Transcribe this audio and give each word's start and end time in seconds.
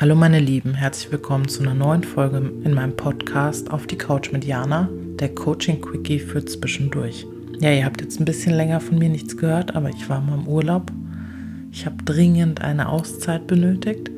Hallo 0.00 0.14
meine 0.14 0.38
Lieben, 0.38 0.74
herzlich 0.74 1.10
willkommen 1.10 1.48
zu 1.48 1.60
einer 1.60 1.74
neuen 1.74 2.04
Folge 2.04 2.52
in 2.62 2.72
meinem 2.72 2.94
Podcast 2.94 3.72
auf 3.72 3.88
die 3.88 3.98
Couch 3.98 4.30
mit 4.30 4.44
Jana, 4.44 4.88
der 5.18 5.34
Coaching 5.34 5.80
Quickie 5.80 6.20
für 6.20 6.44
zwischendurch. 6.44 7.26
Ja, 7.58 7.72
ihr 7.72 7.84
habt 7.84 8.00
jetzt 8.00 8.20
ein 8.20 8.24
bisschen 8.24 8.54
länger 8.54 8.78
von 8.78 8.96
mir 8.96 9.08
nichts 9.08 9.36
gehört, 9.36 9.74
aber 9.74 9.88
ich 9.88 10.08
war 10.08 10.20
mal 10.20 10.38
im 10.38 10.46
Urlaub. 10.46 10.92
Ich 11.72 11.84
habe 11.84 11.96
dringend 12.04 12.60
eine 12.60 12.90
Auszeit 12.90 13.48
benötigt 13.48 14.08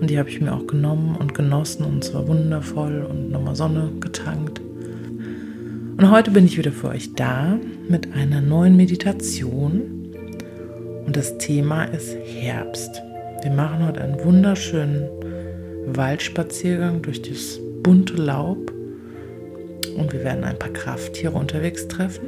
und 0.00 0.10
die 0.10 0.16
habe 0.16 0.28
ich 0.28 0.40
mir 0.40 0.52
auch 0.52 0.68
genommen 0.68 1.16
und 1.16 1.34
genossen 1.34 1.84
und 1.84 2.04
es 2.04 2.14
war 2.14 2.28
wundervoll 2.28 3.04
und 3.10 3.32
nochmal 3.32 3.56
Sonne 3.56 3.90
getankt. 3.98 4.60
Und 4.60 6.08
heute 6.08 6.30
bin 6.30 6.46
ich 6.46 6.56
wieder 6.56 6.70
für 6.70 6.90
euch 6.90 7.14
da 7.14 7.58
mit 7.88 8.14
einer 8.14 8.40
neuen 8.40 8.76
Meditation 8.76 10.12
und 11.04 11.16
das 11.16 11.36
Thema 11.38 11.82
ist 11.82 12.14
Herbst. 12.14 13.02
Wir 13.46 13.54
machen 13.54 13.86
heute 13.86 14.00
einen 14.00 14.24
wunderschönen 14.24 15.08
Waldspaziergang 15.86 17.00
durch 17.00 17.22
das 17.22 17.60
bunte 17.84 18.14
Laub 18.14 18.72
und 19.96 20.12
wir 20.12 20.24
werden 20.24 20.42
ein 20.42 20.58
paar 20.58 20.72
Krafttiere 20.72 21.30
unterwegs 21.30 21.86
treffen. 21.86 22.26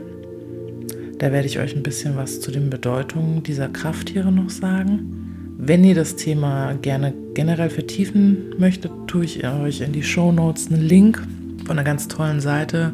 Da 1.18 1.32
werde 1.32 1.48
ich 1.48 1.58
euch 1.58 1.74
ein 1.74 1.82
bisschen 1.82 2.16
was 2.16 2.40
zu 2.40 2.52
den 2.52 2.70
Bedeutungen 2.70 3.42
dieser 3.42 3.68
Krafttiere 3.68 4.30
noch 4.30 4.48
sagen. 4.48 5.56
Wenn 5.58 5.82
ihr 5.82 5.96
das 5.96 6.14
Thema 6.14 6.74
gerne 6.74 7.12
generell 7.34 7.70
vertiefen 7.70 8.54
möchtet, 8.56 8.92
tue 9.08 9.24
ich 9.24 9.44
euch 9.44 9.80
in 9.80 9.90
die 9.90 10.04
Show 10.04 10.30
Notes 10.30 10.68
einen 10.70 10.82
Link 10.82 11.20
von 11.66 11.76
einer 11.76 11.84
ganz 11.84 12.06
tollen 12.06 12.40
Seite, 12.40 12.92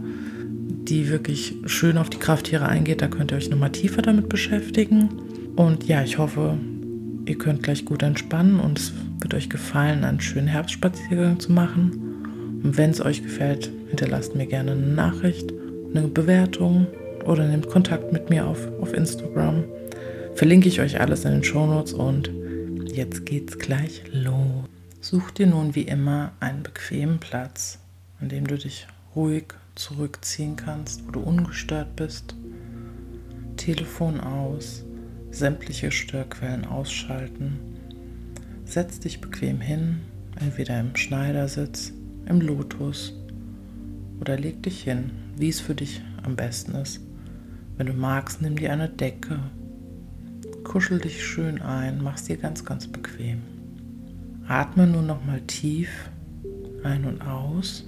die 0.88 1.10
wirklich 1.10 1.56
schön 1.66 1.98
auf 1.98 2.08
die 2.08 2.20
Krafttiere 2.20 2.66
eingeht. 2.66 3.02
Da 3.02 3.08
könnt 3.08 3.32
ihr 3.32 3.36
euch 3.36 3.50
nochmal 3.50 3.72
tiefer 3.72 4.00
damit 4.00 4.30
beschäftigen. 4.30 5.10
Und 5.56 5.86
ja, 5.86 6.02
ich 6.02 6.16
hoffe, 6.16 6.56
Ihr 7.26 7.38
könnt 7.38 7.62
gleich 7.62 7.84
gut 7.84 8.02
entspannen 8.02 8.60
und 8.60 8.78
es 8.78 8.92
wird 9.20 9.34
euch 9.34 9.48
gefallen, 9.48 10.04
einen 10.04 10.20
schönen 10.20 10.48
Herbstspaziergang 10.48 11.40
zu 11.40 11.52
machen. 11.52 12.60
Und 12.62 12.76
wenn 12.76 12.90
es 12.90 13.00
euch 13.00 13.22
gefällt, 13.22 13.70
hinterlasst 13.88 14.34
mir 14.34 14.46
gerne 14.46 14.72
eine 14.72 14.80
Nachricht, 14.80 15.52
eine 15.94 16.08
Bewertung 16.08 16.86
oder 17.24 17.46
nehmt 17.46 17.68
Kontakt 17.68 18.12
mit 18.12 18.28
mir 18.28 18.46
auf, 18.46 18.68
auf 18.80 18.92
Instagram. 18.92 19.64
Verlinke 20.34 20.68
ich 20.68 20.80
euch 20.80 21.00
alles 21.00 21.24
in 21.24 21.32
den 21.32 21.44
Shownotes 21.44 21.94
und 21.94 22.30
jetzt 22.92 23.24
geht's 23.24 23.58
gleich 23.58 24.02
los. 24.12 24.64
Such 25.00 25.30
dir 25.30 25.46
nun 25.46 25.74
wie 25.74 25.82
immer 25.82 26.32
einen 26.40 26.62
bequemen 26.62 27.20
Platz, 27.20 27.78
an 28.20 28.28
dem 28.28 28.46
du 28.46 28.58
dich 28.58 28.86
ruhig 29.14 29.44
zurückziehen 29.74 30.56
kannst, 30.56 31.06
wo 31.06 31.10
du 31.10 31.20
ungestört 31.20 31.96
bist. 31.96 32.34
Telefon 33.56 34.20
aus, 34.20 34.84
sämtliche 35.34 35.90
Störquellen 35.90 36.64
ausschalten. 36.64 37.58
Setz 38.64 39.00
dich 39.00 39.20
bequem 39.20 39.60
hin, 39.60 40.00
entweder 40.40 40.80
im 40.80 40.96
Schneidersitz, 40.96 41.92
im 42.26 42.40
Lotus 42.40 43.12
oder 44.20 44.38
leg 44.38 44.62
dich 44.62 44.82
hin, 44.82 45.10
wie 45.36 45.48
es 45.48 45.60
für 45.60 45.74
dich 45.74 46.00
am 46.22 46.36
besten 46.36 46.74
ist. 46.76 47.00
Wenn 47.76 47.86
du 47.86 47.92
magst, 47.92 48.40
nimm 48.40 48.56
dir 48.56 48.72
eine 48.72 48.88
Decke, 48.88 49.38
kuschel 50.62 51.00
dich 51.00 51.24
schön 51.24 51.60
ein, 51.60 52.02
mach's 52.02 52.24
dir 52.24 52.36
ganz, 52.36 52.64
ganz 52.64 52.86
bequem. 52.86 53.42
Atme 54.46 54.86
nun 54.86 55.06
nochmal 55.06 55.40
tief 55.42 55.90
ein 56.84 57.04
und 57.04 57.22
aus. 57.22 57.84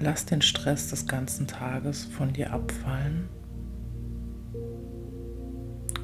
Lass 0.00 0.26
den 0.26 0.42
Stress 0.42 0.90
des 0.90 1.06
ganzen 1.06 1.46
Tages 1.46 2.04
von 2.04 2.32
dir 2.32 2.52
abfallen. 2.52 3.28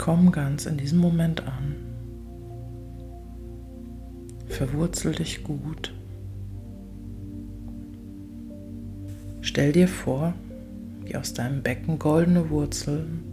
Komm 0.00 0.32
ganz 0.32 0.64
in 0.64 0.78
diesem 0.78 0.98
Moment 0.98 1.46
an. 1.46 1.76
Verwurzel 4.46 5.14
dich 5.14 5.44
gut. 5.44 5.92
Stell 9.42 9.72
dir 9.72 9.88
vor, 9.88 10.32
wie 11.04 11.16
aus 11.16 11.34
deinem 11.34 11.62
Becken 11.62 11.98
goldene 11.98 12.48
Wurzeln 12.48 13.24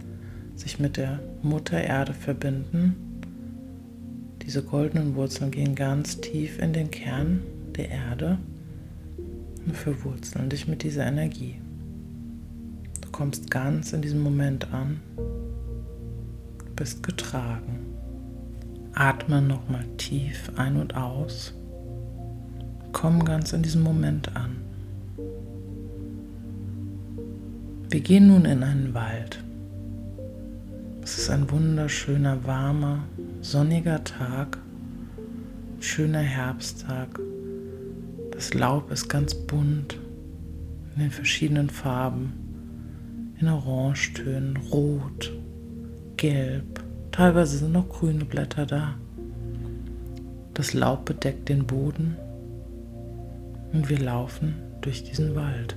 sich 0.56 0.78
mit 0.78 0.98
der 0.98 1.20
Mutter 1.42 1.80
Erde 1.80 2.12
verbinden. 2.12 2.96
Diese 4.42 4.62
goldenen 4.62 5.14
Wurzeln 5.14 5.50
gehen 5.50 5.74
ganz 5.74 6.20
tief 6.20 6.58
in 6.58 6.74
den 6.74 6.90
Kern 6.90 7.40
der 7.78 7.88
Erde 7.88 8.36
und 9.64 9.74
verwurzeln 9.74 10.50
dich 10.50 10.68
mit 10.68 10.82
dieser 10.82 11.06
Energie. 11.06 11.54
Du 13.00 13.08
kommst 13.10 13.50
ganz 13.50 13.94
in 13.94 14.02
diesem 14.02 14.20
Moment 14.20 14.70
an 14.70 15.00
bist 16.78 17.02
getragen. 17.02 17.86
Atme 18.94 19.42
nochmal 19.42 19.84
tief 19.96 20.52
ein 20.56 20.76
und 20.76 20.96
aus. 20.96 21.52
Komm 22.92 23.24
ganz 23.24 23.52
in 23.52 23.62
diesem 23.62 23.82
Moment 23.82 24.34
an. 24.36 24.56
Wir 27.90 28.00
gehen 28.00 28.28
nun 28.28 28.44
in 28.44 28.62
einen 28.62 28.94
Wald. 28.94 29.42
Es 31.02 31.18
ist 31.18 31.30
ein 31.30 31.50
wunderschöner, 31.50 32.46
warmer, 32.46 33.02
sonniger 33.40 34.04
Tag, 34.04 34.58
schöner 35.80 36.20
Herbsttag. 36.20 37.18
Das 38.30 38.54
Laub 38.54 38.92
ist 38.92 39.08
ganz 39.08 39.34
bunt 39.34 39.98
in 40.94 41.00
den 41.00 41.10
verschiedenen 41.10 41.70
Farben, 41.70 42.32
in 43.40 43.48
Orangetönen, 43.48 44.56
Rot, 44.70 45.32
gelb, 46.18 46.84
teilweise 47.12 47.58
sind 47.58 47.72
noch 47.72 47.88
grüne 47.88 48.24
Blätter 48.24 48.66
da. 48.66 48.94
Das 50.52 50.74
Laub 50.74 51.06
bedeckt 51.06 51.48
den 51.48 51.66
Boden 51.66 52.16
und 53.72 53.88
wir 53.88 54.00
laufen 54.00 54.54
durch 54.80 55.04
diesen 55.04 55.34
Wald. 55.34 55.76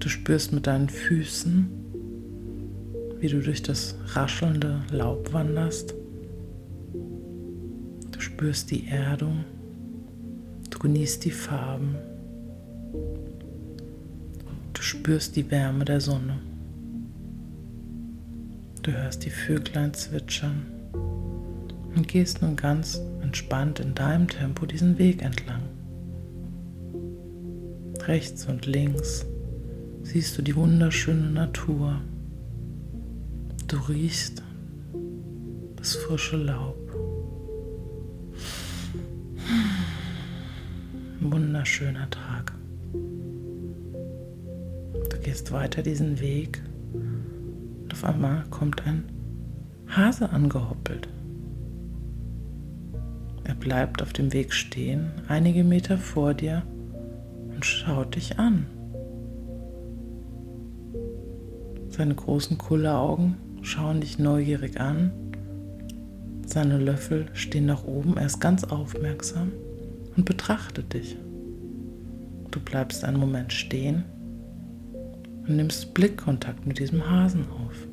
Du 0.00 0.08
spürst 0.08 0.52
mit 0.52 0.66
deinen 0.66 0.88
Füßen, 0.88 1.70
wie 3.20 3.28
du 3.28 3.40
durch 3.40 3.62
das 3.62 3.96
raschelnde 4.08 4.82
Laub 4.90 5.32
wanderst. 5.32 5.94
Du 8.10 8.20
spürst 8.20 8.70
die 8.72 8.88
Erdung, 8.88 9.44
du 10.68 10.78
genießt 10.80 11.24
die 11.24 11.30
Farben, 11.30 11.94
du 14.72 14.82
spürst 14.82 15.36
die 15.36 15.48
Wärme 15.50 15.84
der 15.84 16.00
Sonne. 16.00 16.40
Du 18.84 18.92
hörst 18.92 19.24
die 19.24 19.30
Vöglein 19.30 19.94
zwitschern 19.94 20.66
und 21.96 22.06
gehst 22.06 22.42
nun 22.42 22.54
ganz 22.54 23.00
entspannt 23.22 23.80
in 23.80 23.94
deinem 23.94 24.28
Tempo 24.28 24.66
diesen 24.66 24.98
Weg 24.98 25.22
entlang. 25.22 25.62
Rechts 28.02 28.44
und 28.44 28.66
links 28.66 29.24
siehst 30.02 30.36
du 30.36 30.42
die 30.42 30.54
wunderschöne 30.54 31.30
Natur. 31.30 31.98
Du 33.68 33.78
riechst 33.88 34.42
das 35.76 35.96
frische 35.96 36.36
Laub. 36.36 36.76
Ein 41.22 41.32
wunderschöner 41.32 42.10
Tag. 42.10 42.52
Du 45.08 45.18
gehst 45.22 45.52
weiter 45.52 45.82
diesen 45.82 46.20
Weg 46.20 46.60
einmal 48.04 48.44
kommt 48.50 48.86
ein 48.86 49.04
Hase 49.88 50.30
angehoppelt. 50.30 51.08
Er 53.44 53.54
bleibt 53.54 54.02
auf 54.02 54.12
dem 54.12 54.32
Weg 54.32 54.52
stehen, 54.52 55.12
einige 55.28 55.64
Meter 55.64 55.98
vor 55.98 56.34
dir 56.34 56.62
und 57.54 57.64
schaut 57.64 58.16
dich 58.16 58.38
an. 58.38 58.66
Seine 61.88 62.14
großen 62.14 62.58
Kulleraugen 62.58 63.36
schauen 63.62 64.00
dich 64.00 64.18
neugierig 64.18 64.80
an. 64.80 65.12
Seine 66.46 66.78
Löffel 66.78 67.26
stehen 67.34 67.66
nach 67.66 67.84
oben. 67.84 68.16
Er 68.16 68.26
ist 68.26 68.40
ganz 68.40 68.64
aufmerksam 68.64 69.52
und 70.16 70.24
betrachtet 70.24 70.92
dich. 70.92 71.16
Du 72.50 72.60
bleibst 72.60 73.04
einen 73.04 73.18
Moment 73.18 73.52
stehen 73.52 74.04
und 75.46 75.56
nimmst 75.56 75.94
Blickkontakt 75.94 76.66
mit 76.66 76.78
diesem 76.78 77.08
Hasen 77.08 77.46
auf. 77.50 77.88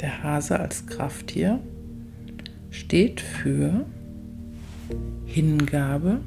Der 0.00 0.22
Hase 0.22 0.58
als 0.58 0.86
Krafttier 0.86 1.60
steht 2.70 3.20
für 3.20 3.84
Hingabe, 5.26 6.20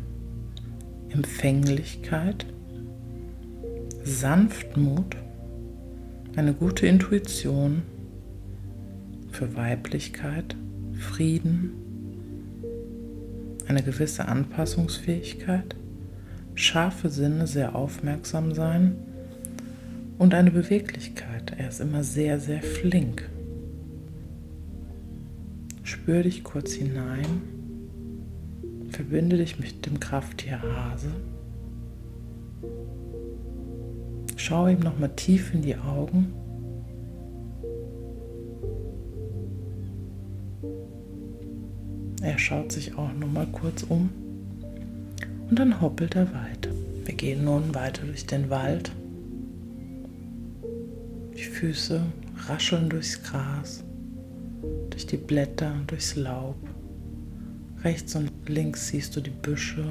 Empfänglichkeit, 1.10 2.46
Sanftmut, 4.04 5.16
eine 6.36 6.54
gute 6.54 6.86
Intuition, 6.86 7.82
für 9.32 9.56
Weiblichkeit, 9.56 10.56
Frieden, 10.94 11.72
eine 13.68 13.82
gewisse 13.82 14.28
Anpassungsfähigkeit, 14.28 15.76
scharfe 16.54 17.10
Sinne, 17.10 17.48
sehr 17.48 17.76
aufmerksam 17.76 18.54
sein 18.54 18.96
und 20.20 20.36
eine 20.36 20.52
Beweglichkeit. 20.52 21.54
Er 21.58 21.70
ist 21.70 21.82
immer 21.82 22.04
sehr, 22.04 22.40
sehr 22.40 22.62
flink. 22.62 23.28
Spür 26.04 26.24
dich 26.24 26.44
kurz 26.44 26.74
hinein. 26.74 27.26
Verbinde 28.90 29.38
dich 29.38 29.58
mit 29.58 29.86
dem 29.86 30.02
Krafttier 30.02 30.62
Hase. 30.62 31.08
Schau 34.36 34.68
ihm 34.68 34.82
nochmal 34.82 35.12
tief 35.16 35.54
in 35.54 35.62
die 35.62 35.78
Augen. 35.78 36.34
Er 42.22 42.38
schaut 42.38 42.74
sich 42.74 42.98
auch 42.98 43.14
nochmal 43.14 43.48
kurz 43.54 43.84
um 43.84 44.10
und 45.50 45.58
dann 45.58 45.80
hoppelt 45.80 46.18
er 46.18 46.28
weiter. 46.34 46.72
Wir 47.06 47.16
gehen 47.16 47.46
nun 47.46 47.74
weiter 47.74 48.06
durch 48.06 48.26
den 48.26 48.50
Wald. 48.50 48.92
Die 51.38 51.46
Füße 51.46 52.02
rascheln 52.50 52.90
durchs 52.90 53.24
Gras, 53.24 53.83
durch 54.90 55.06
die 55.06 55.18
Blätter, 55.18 55.74
durchs 55.88 56.16
Laub. 56.16 56.56
Rechts 57.84 58.16
und 58.16 58.32
links 58.48 58.88
siehst 58.88 59.16
du 59.16 59.22
die 59.22 59.30
Büsche, 59.30 59.84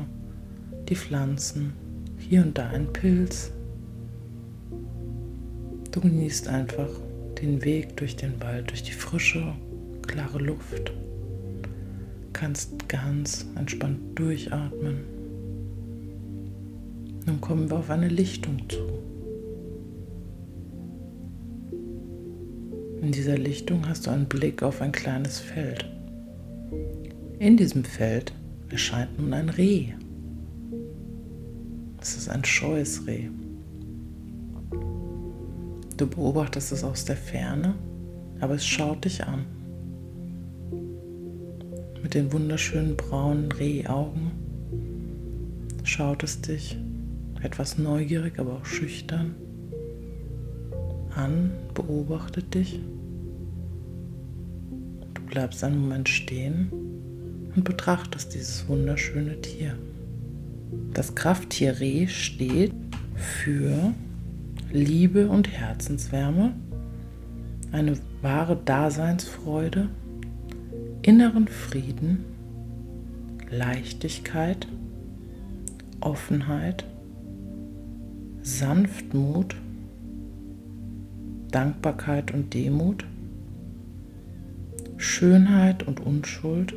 die 0.88 0.96
Pflanzen, 0.96 1.72
hier 2.18 2.42
und 2.42 2.56
da 2.56 2.68
ein 2.70 2.92
Pilz. 2.92 3.52
Du 5.90 6.00
genießt 6.00 6.48
einfach 6.48 6.88
den 7.40 7.62
Weg 7.64 7.96
durch 7.96 8.16
den 8.16 8.40
Wald, 8.40 8.70
durch 8.70 8.82
die 8.82 8.92
frische, 8.92 9.54
klare 10.06 10.38
Luft. 10.38 10.92
Kannst 12.32 12.88
ganz 12.88 13.46
entspannt 13.56 14.18
durchatmen. 14.18 15.04
Nun 17.26 17.40
kommen 17.40 17.70
wir 17.70 17.78
auf 17.78 17.90
eine 17.90 18.08
Lichtung 18.08 18.68
zu. 18.68 19.01
In 23.02 23.10
dieser 23.10 23.36
Lichtung 23.36 23.88
hast 23.88 24.06
du 24.06 24.12
einen 24.12 24.26
Blick 24.26 24.62
auf 24.62 24.80
ein 24.80 24.92
kleines 24.92 25.40
Feld. 25.40 25.84
In 27.40 27.56
diesem 27.56 27.82
Feld 27.82 28.32
erscheint 28.68 29.18
nun 29.18 29.32
ein 29.32 29.48
Reh. 29.48 29.88
Es 32.00 32.16
ist 32.16 32.28
ein 32.28 32.44
scheues 32.44 33.04
Reh. 33.08 33.28
Du 35.96 36.06
beobachtest 36.06 36.70
es 36.70 36.84
aus 36.84 37.04
der 37.04 37.16
Ferne, 37.16 37.74
aber 38.38 38.54
es 38.54 38.64
schaut 38.64 39.04
dich 39.04 39.24
an. 39.24 39.46
Mit 42.04 42.14
den 42.14 42.32
wunderschönen 42.32 42.96
braunen 42.96 43.50
Rehaugen 43.50 44.30
schaut 45.82 46.22
es 46.22 46.40
dich 46.40 46.78
etwas 47.42 47.78
neugierig, 47.78 48.38
aber 48.38 48.58
auch 48.58 48.64
schüchtern 48.64 49.34
an, 51.16 51.50
beobachtet 51.74 52.54
dich. 52.54 52.80
Du 55.14 55.22
bleibst 55.22 55.62
einen 55.64 55.80
Moment 55.80 56.08
stehen 56.08 56.70
und 57.54 57.64
betrachtest 57.64 58.34
dieses 58.34 58.68
wunderschöne 58.68 59.40
Tier. 59.40 59.76
Das 60.94 61.14
Krafttier 61.14 61.80
Reh 61.80 62.06
steht 62.06 62.72
für 63.14 63.92
Liebe 64.72 65.28
und 65.28 65.48
Herzenswärme, 65.50 66.54
eine 67.72 67.96
wahre 68.22 68.56
Daseinsfreude, 68.56 69.88
inneren 71.02 71.48
Frieden, 71.48 72.24
Leichtigkeit, 73.50 74.66
Offenheit, 76.00 76.84
Sanftmut, 78.42 79.54
Dankbarkeit 81.52 82.32
und 82.32 82.52
Demut, 82.54 83.04
Schönheit 84.96 85.86
und 85.86 86.00
Unschuld, 86.00 86.74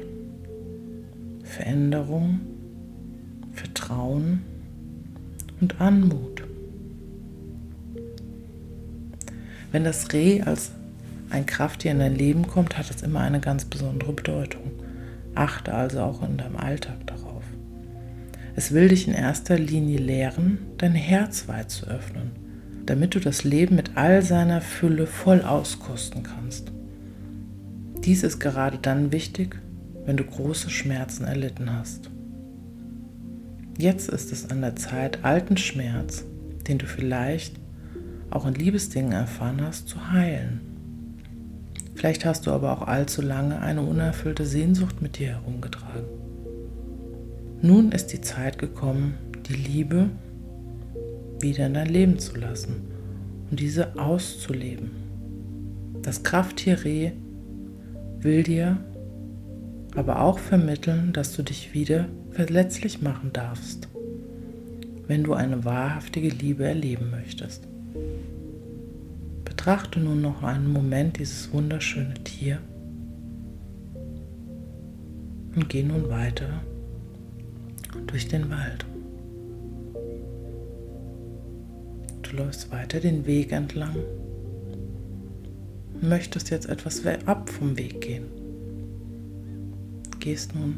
Veränderung, 1.43 2.41
Vertrauen 3.53 4.41
und 5.61 5.79
Anmut. 5.79 6.43
Wenn 9.71 9.83
das 9.83 10.13
Reh 10.13 10.41
als 10.41 10.71
ein 11.29 11.45
Krafttier 11.45 11.91
in 11.91 11.99
dein 11.99 12.15
Leben 12.15 12.47
kommt, 12.47 12.77
hat 12.77 12.89
es 12.89 13.01
immer 13.01 13.21
eine 13.21 13.39
ganz 13.39 13.65
besondere 13.65 14.13
Bedeutung. 14.13 14.71
Achte 15.33 15.73
also 15.73 16.01
auch 16.01 16.23
in 16.23 16.37
deinem 16.37 16.55
Alltag 16.55 17.05
darauf. 17.07 17.43
Es 18.55 18.71
will 18.71 18.87
dich 18.87 19.07
in 19.07 19.13
erster 19.13 19.57
Linie 19.57 19.97
lehren, 19.99 20.59
dein 20.77 20.93
Herz 20.93 21.47
weit 21.47 21.71
zu 21.71 21.87
öffnen, 21.87 22.31
damit 22.85 23.15
du 23.15 23.19
das 23.19 23.43
Leben 23.43 23.75
mit 23.75 23.91
all 23.95 24.21
seiner 24.21 24.61
Fülle 24.61 25.07
voll 25.07 25.41
auskosten 25.41 26.23
kannst. 26.23 26.71
Dies 28.03 28.23
ist 28.23 28.39
gerade 28.39 28.77
dann 28.77 29.11
wichtig, 29.11 29.59
wenn 30.05 30.17
du 30.17 30.23
große 30.23 30.69
Schmerzen 30.69 31.25
erlitten 31.25 31.73
hast. 31.73 32.11
Jetzt 33.77 34.09
ist 34.09 34.31
es 34.31 34.49
an 34.49 34.61
der 34.61 34.75
Zeit, 34.75 35.23
alten 35.23 35.57
Schmerz, 35.57 36.23
den 36.67 36.77
du 36.77 36.85
vielleicht 36.85 37.55
auch 38.29 38.45
in 38.45 38.53
Liebesdingen 38.53 39.11
erfahren 39.11 39.61
hast, 39.61 39.89
zu 39.89 40.11
heilen. 40.11 40.61
Vielleicht 41.95 42.25
hast 42.25 42.45
du 42.45 42.51
aber 42.51 42.73
auch 42.73 42.87
allzu 42.87 43.21
lange 43.21 43.61
eine 43.61 43.81
unerfüllte 43.81 44.45
Sehnsucht 44.45 45.01
mit 45.01 45.17
dir 45.17 45.29
herumgetragen. 45.29 46.05
Nun 47.61 47.91
ist 47.91 48.07
die 48.07 48.21
Zeit 48.21 48.59
gekommen, 48.59 49.15
die 49.47 49.53
Liebe 49.53 50.09
wieder 51.39 51.67
in 51.67 51.73
dein 51.73 51.89
Leben 51.89 52.19
zu 52.19 52.35
lassen 52.37 52.87
und 53.49 53.59
diese 53.59 53.97
auszuleben. 53.99 54.91
Das 56.01 56.23
Krafttier 56.23 56.83
Reh 56.83 57.11
will 58.19 58.43
dir 58.43 58.77
aber 59.95 60.21
auch 60.21 60.39
vermitteln, 60.39 61.13
dass 61.13 61.35
du 61.35 61.43
dich 61.43 61.73
wieder 61.73 62.07
verletzlich 62.31 63.01
machen 63.01 63.31
darfst, 63.31 63.87
wenn 65.07 65.23
du 65.23 65.33
eine 65.33 65.63
wahrhaftige 65.63 66.29
Liebe 66.29 66.65
erleben 66.65 67.09
möchtest. 67.11 67.67
Betrachte 69.45 69.99
nun 69.99 70.21
noch 70.21 70.43
einen 70.43 70.71
Moment 70.71 71.17
dieses 71.17 71.51
wunderschöne 71.53 72.15
Tier 72.23 72.59
und 75.55 75.69
geh 75.69 75.83
nun 75.83 76.09
weiter 76.09 76.61
durch 78.07 78.27
den 78.27 78.49
Wald. 78.49 78.85
Läufst 82.35 82.71
weiter 82.71 82.99
den 82.99 83.25
Weg 83.25 83.51
entlang 83.51 83.95
möchtest 86.01 86.49
jetzt 86.49 86.67
etwas 86.67 87.05
ab 87.25 87.49
vom 87.49 87.77
Weg 87.77 88.01
gehen. 88.01 88.25
Gehst 90.19 90.55
nun 90.55 90.75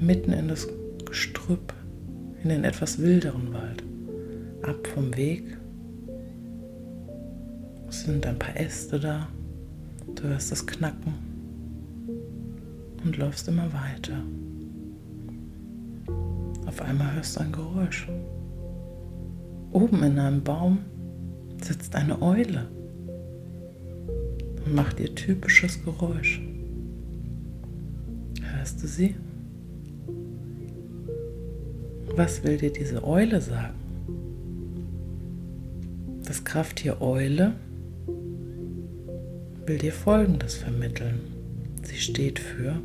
mitten 0.00 0.32
in 0.32 0.48
das 0.48 0.66
Gestrüpp, 1.04 1.74
in 2.42 2.50
den 2.50 2.64
etwas 2.64 2.98
wilderen 2.98 3.52
Wald, 3.52 3.82
ab 4.62 4.86
vom 4.86 5.16
Weg. 5.16 5.56
Es 7.88 8.04
sind 8.04 8.26
ein 8.26 8.38
paar 8.38 8.56
Äste 8.56 9.00
da, 9.00 9.28
du 10.14 10.24
hörst 10.24 10.52
das 10.52 10.66
Knacken 10.66 11.14
und 13.04 13.16
läufst 13.16 13.48
immer 13.48 13.68
weiter. 13.72 14.22
Auf 16.66 16.82
einmal 16.82 17.14
hörst 17.14 17.36
du 17.36 17.40
ein 17.40 17.52
Geräusch. 17.52 18.08
Oben 19.72 20.02
in 20.02 20.18
einem 20.18 20.42
Baum 20.42 20.78
sitzt 21.62 21.94
eine 21.94 22.22
Eule 22.22 22.68
und 24.64 24.74
macht 24.74 25.00
ihr 25.00 25.14
typisches 25.14 25.82
Geräusch. 25.84 26.40
Hörst 28.42 28.82
du 28.82 28.86
sie? 28.86 29.14
Was 32.16 32.42
will 32.42 32.56
dir 32.56 32.72
diese 32.72 33.04
Eule 33.04 33.40
sagen? 33.40 33.74
Das 36.24 36.44
Krafttier 36.44 37.00
Eule 37.00 37.54
will 39.66 39.78
dir 39.78 39.92
Folgendes 39.92 40.54
vermitteln. 40.54 41.20
Sie 41.82 41.96
steht 41.96 42.38
für 42.38 42.80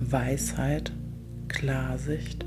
Weisheit, 0.00 0.92
Klarsicht, 1.48 2.44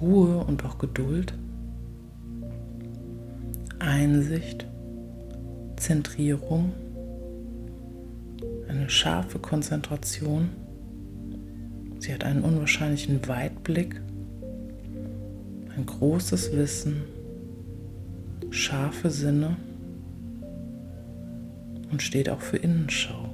Ruhe 0.00 0.38
und 0.44 0.64
auch 0.64 0.78
Geduld, 0.78 1.34
Einsicht, 3.82 4.64
Zentrierung, 5.76 6.72
eine 8.68 8.88
scharfe 8.88 9.40
Konzentration. 9.40 10.50
Sie 11.98 12.14
hat 12.14 12.22
einen 12.22 12.42
unwahrscheinlichen 12.42 13.26
Weitblick, 13.26 14.00
ein 15.76 15.84
großes 15.84 16.52
Wissen, 16.52 17.02
scharfe 18.50 19.10
Sinne 19.10 19.56
und 21.90 22.02
steht 22.02 22.28
auch 22.28 22.40
für 22.40 22.58
Innenschau. 22.58 23.30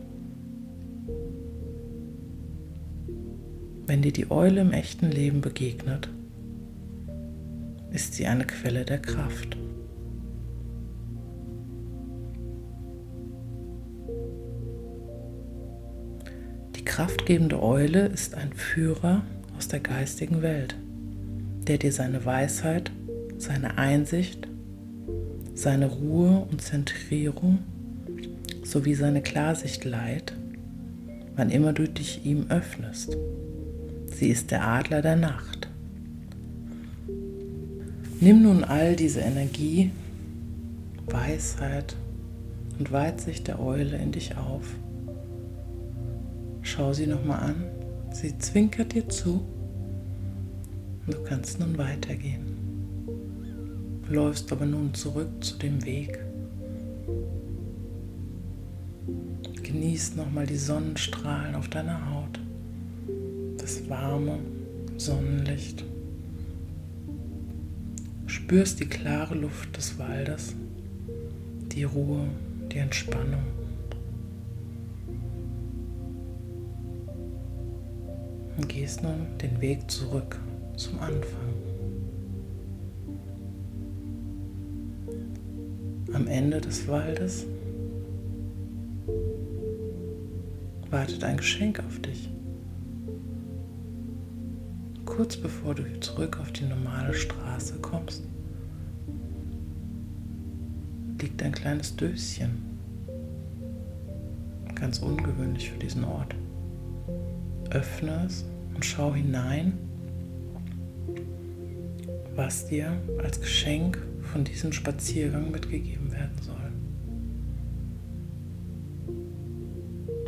Wenn 3.87 4.01
dir 4.01 4.13
die 4.13 4.31
Eule 4.31 4.63
im 4.63 4.73
echten 4.73 5.11
Leben 5.11 5.43
begegnet, 5.43 6.09
ist 7.91 8.15
sie 8.15 8.27
eine 8.27 8.47
Quelle 8.47 8.87
der 8.87 8.99
Kraft. 8.99 9.59
Kraftgebende 16.99 17.63
Eule 17.63 18.07
ist 18.07 18.35
ein 18.35 18.53
Führer 18.53 19.23
aus 19.57 19.69
der 19.69 19.79
geistigen 19.79 20.43
Welt, 20.43 20.75
der 21.69 21.79
dir 21.79 21.93
seine 21.93 22.25
Weisheit, 22.25 22.91
seine 23.37 23.79
Einsicht, 23.79 24.49
seine 25.55 25.87
Ruhe 25.87 26.49
und 26.51 26.61
Zentrierung 26.61 27.61
sowie 28.65 28.95
seine 28.95 29.23
Klarsicht 29.23 29.85
leiht, 29.85 30.33
wann 31.37 31.51
immer 31.51 31.73
du 31.73 31.87
dich 31.89 32.27
ihm 32.27 32.47
öffnest. 32.49 33.17
Sie 34.07 34.31
ist 34.31 34.51
der 34.51 34.67
Adler 34.67 35.01
der 35.01 35.15
Nacht. 35.15 35.69
Nimm 38.19 38.43
nun 38.43 38.65
all 38.65 38.97
diese 38.97 39.21
Energie, 39.21 39.93
Weisheit 41.07 41.95
und 42.77 42.91
Weitsicht 42.91 43.47
der 43.47 43.61
Eule 43.61 43.97
in 43.99 44.11
dich 44.11 44.37
auf. 44.37 44.75
Schau 46.79 46.93
sie 46.93 47.09
nochmal 47.09 47.41
an. 47.41 47.65
Sie 48.13 48.39
zwinkert 48.39 48.95
dir 48.95 49.09
zu. 49.09 49.45
Und 51.05 51.13
du 51.13 51.25
kannst 51.25 51.59
nun 51.59 51.77
weitergehen. 51.77 52.55
Du 54.07 54.15
läufst 54.15 54.53
aber 54.53 54.65
nun 54.65 54.95
zurück 54.95 55.29
zu 55.41 55.59
dem 55.59 55.85
Weg. 55.85 56.21
Genießt 59.61 60.17
nochmal 60.17 60.47
die 60.47 60.57
Sonnenstrahlen 60.57 61.57
auf 61.57 61.67
deiner 61.69 62.13
Haut. 62.13 62.39
Das 63.57 63.89
warme 63.91 64.39
Sonnenlicht 64.99 65.85
spürst 68.27 68.79
die 68.79 68.87
klare 68.87 69.35
Luft 69.35 69.77
des 69.77 69.99
Waldes, 69.99 70.55
die 71.73 71.83
Ruhe, 71.83 72.29
die 72.71 72.79
Entspannung. 72.79 73.43
Und 78.59 78.69
gehst 78.69 79.05
nun 79.05 79.39
den 79.41 79.61
Weg 79.61 79.89
zurück 79.89 80.37
zum 80.77 80.99
Anfang. 80.99 81.55
Am 86.13 86.27
Ende 86.27 86.61
des 86.61 86.89
Waldes 86.89 87.47
wartet 90.91 91.23
ein 91.23 91.37
Geschenk 91.37 91.79
auf 91.79 92.01
dich. 92.01 92.29
Kurz 95.05 95.37
bevor 95.37 95.77
du 95.77 95.85
zurück 96.01 96.41
auf 96.41 96.51
die 96.51 96.65
normale 96.65 97.15
Straße 97.15 97.79
kommst, 97.81 98.25
liegt 101.21 101.41
ein 101.45 101.53
kleines 101.53 101.95
Döschen. 101.95 102.65
Ganz 104.75 104.99
ungewöhnlich 104.99 105.71
für 105.71 105.79
diesen 105.79 106.03
Ort. 106.03 106.35
Öffne 107.71 108.25
es 108.27 108.45
und 108.75 108.85
schau 108.85 109.15
hinein, 109.15 109.75
was 112.35 112.67
dir 112.67 112.93
als 113.23 113.41
Geschenk 113.41 113.99
von 114.23 114.45
diesem 114.45 114.73
Spaziergang 114.73 115.51
mitgegeben 115.51 116.13
werden 116.13 116.37
soll. 116.41 116.57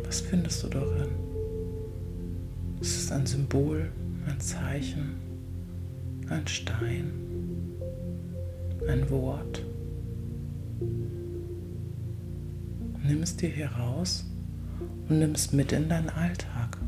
Was 0.03 0.21
findest 0.21 0.63
du 0.63 0.67
darin? 0.67 1.09
Es 2.81 2.97
ist 2.97 3.11
ein 3.11 3.25
Symbol, 3.25 3.91
ein 4.27 4.39
Zeichen, 4.39 5.15
ein 6.29 6.47
Stein, 6.47 7.11
ein 8.87 9.09
Wort. 9.09 9.63
Nimm 13.03 13.23
es 13.23 13.37
dir 13.37 13.49
hier 13.49 13.71
raus 13.71 14.25
und 15.07 15.19
nimm 15.19 15.31
es 15.31 15.53
mit 15.53 15.71
in 15.71 15.89
deinen 15.89 16.09
Alltag. 16.09 16.80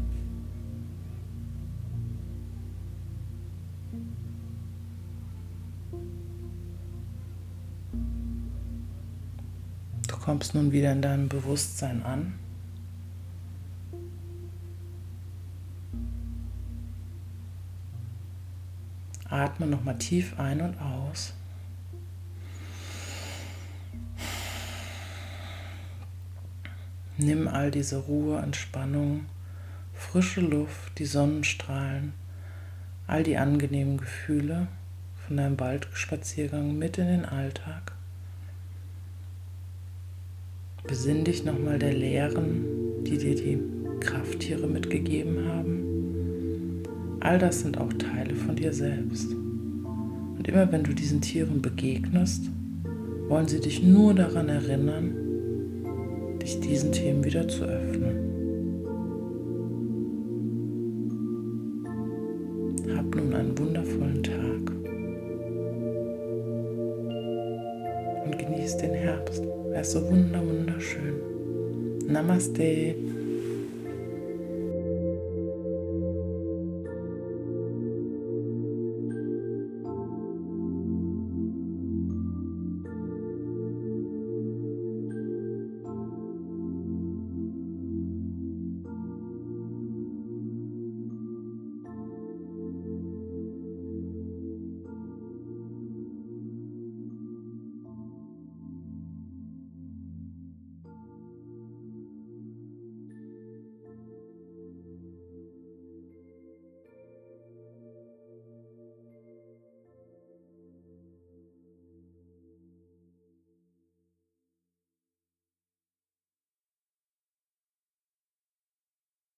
Kommst 10.34 10.56
nun 10.56 10.72
wieder 10.72 10.92
in 10.92 11.04
deinem 11.04 11.30
Bewusstsein 11.30 12.02
an. 12.02 12.34
Atme 19.30 19.68
nochmal 19.68 20.00
tief 20.00 20.40
ein 20.40 20.62
und 20.62 20.76
aus. 20.82 21.36
Nimm 27.18 27.48
all 27.48 27.70
diese 27.70 27.98
Ruhe, 27.98 28.40
Entspannung, 28.40 29.28
frische 29.94 30.42
Luft, 30.42 30.98
die 30.98 31.06
Sonnenstrahlen, 31.06 32.14
all 33.06 33.22
die 33.22 33.38
angenehmen 33.38 33.98
Gefühle 33.98 34.68
von 35.28 35.38
deinem 35.38 35.60
Waldspaziergang 35.60 36.76
mit 36.76 36.98
in 36.98 37.06
den 37.06 37.26
Alltag. 37.26 37.93
Besinn 40.88 41.24
dich 41.24 41.46
nochmal 41.46 41.80
der 41.80 41.94
Lehren, 41.94 43.04
die 43.06 43.18
dir 43.18 43.36
die 43.36 43.58
Krafttiere 44.02 44.68
mitgegeben 44.68 45.48
haben. 45.48 46.84
All 47.22 47.40
das 47.40 47.62
sind 47.62 47.78
auch 47.78 47.94
Teile 47.94 48.36
von 48.36 48.58
dir 48.58 48.74
selbst. 48.74 49.34
Und 49.34 50.46
immer 50.46 50.70
wenn 50.74 50.84
du 50.84 50.94
diesen 50.94 51.22
Tieren 51.22 51.62
begegnest, 51.62 52.50
wollen 53.30 53.48
sie 53.48 53.62
dich 53.62 53.82
nur 53.82 54.14
daran 54.14 54.50
erinnern, 54.50 55.16
dich 56.42 56.60
diesen 56.60 56.92
Themen 56.92 57.24
wieder 57.24 57.48
zu 57.48 57.64
öffnen. 57.64 58.23
Und 68.26 68.38
genieß 68.38 68.78
den 68.78 68.94
Herbst. 68.94 69.44
Er 69.74 69.82
ist 69.82 69.92
so 69.92 70.02
wunderschön. 70.10 71.16
Namaste. 72.08 72.96